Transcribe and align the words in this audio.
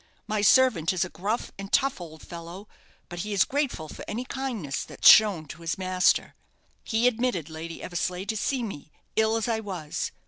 My 0.25 0.41
servant 0.41 0.91
is 0.93 1.05
a 1.05 1.09
gruff 1.11 1.51
and 1.59 1.71
tough 1.71 2.01
old 2.01 2.23
fellow, 2.25 2.67
but 3.07 3.19
he 3.19 3.33
is 3.33 3.45
grateful 3.45 3.87
for 3.87 4.03
any 4.07 4.25
kindness 4.25 4.83
that's 4.83 5.07
shown 5.07 5.45
to 5.49 5.61
his 5.61 5.77
master. 5.77 6.33
He 6.83 7.05
admitted 7.07 7.51
Lady 7.51 7.83
Eversleigh 7.83 8.25
to 8.25 8.35
see 8.35 8.63
me, 8.63 8.91
ill 9.15 9.35
as 9.35 9.47
I 9.47 9.59
was. 9.59 10.11